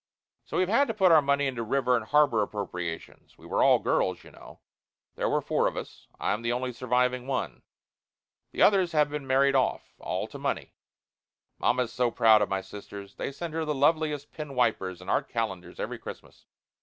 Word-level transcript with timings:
So 0.45 0.57
we've 0.57 0.67
had 0.67 0.87
to 0.87 0.95
put 0.95 1.11
all 1.11 1.17
our 1.17 1.21
money 1.21 1.45
into 1.45 1.61
river 1.61 1.95
and 1.95 2.03
harbor 2.05 2.41
appropriations. 2.41 3.37
We 3.37 3.45
were 3.45 3.61
all 3.61 3.77
girls, 3.77 4.23
you 4.23 4.31
know. 4.31 4.61
There 5.15 5.29
were 5.29 5.41
four 5.41 5.67
of 5.67 5.77
us. 5.77 6.07
I'm 6.19 6.41
the 6.41 6.51
only 6.53 6.73
surviving 6.73 7.27
one. 7.27 7.61
The 8.51 8.63
others 8.63 8.93
have 8.93 9.11
been 9.11 9.27
married 9.27 9.53
off. 9.53 9.93
All 9.99 10.25
to 10.29 10.39
money. 10.39 10.73
Mamma 11.59 11.83
is 11.83 11.93
so 11.93 12.09
proud 12.09 12.41
of 12.41 12.49
my 12.49 12.61
sisters. 12.61 13.17
They 13.17 13.31
send 13.31 13.53
her 13.53 13.63
the 13.63 13.75
loveliest 13.75 14.31
pen 14.31 14.55
wipers 14.55 15.01
and 15.01 15.09
art 15.11 15.29
calendars 15.29 15.79
every 15.79 15.99
Christmas. 15.99 16.47